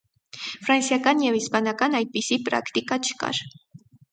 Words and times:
Ֆրանսիական 0.53 1.21
և 1.25 1.37
իսպանական 1.41 1.99
այդպիսի 1.99 2.39
պրակտիկա 2.49 2.99
չկար։ 3.07 3.45